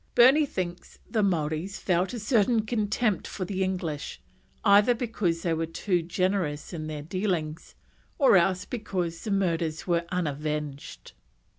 [0.15, 4.19] Burney thinks the Maoris felt a certain contempt for the English,
[4.65, 7.75] either because they were too generous in their dealings,
[8.17, 11.11] or else because the murders were unavenged.